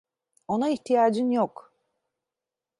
[0.47, 1.73] Ona ihtiyacın yok.